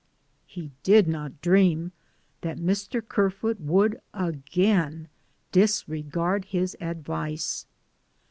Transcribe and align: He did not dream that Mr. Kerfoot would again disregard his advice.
He 0.47 0.71
did 0.81 1.07
not 1.07 1.41
dream 1.41 1.91
that 2.41 2.57
Mr. 2.57 3.07
Kerfoot 3.07 3.59
would 3.61 4.01
again 4.15 5.09
disregard 5.51 6.45
his 6.45 6.75
advice. 6.81 7.67